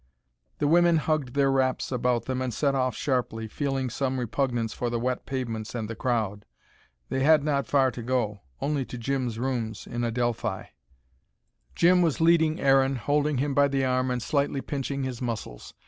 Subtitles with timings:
[0.57, 4.89] The women hugged their wraps about them, and set off sharply, feeling some repugnance for
[4.89, 6.43] the wet pavements and the crowd.
[7.09, 10.69] They had not far to go only to Jim's rooms in Adelphi.
[11.75, 15.75] Jim was leading Aaron, holding him by the arm and slightly pinching his muscles.